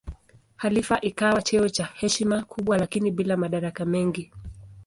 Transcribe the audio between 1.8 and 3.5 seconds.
heshima kubwa lakini bila